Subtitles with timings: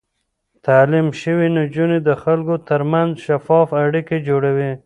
[0.65, 4.71] تعليم شوې نجونې د خلکو ترمنځ شفاف اړيکې جوړوي.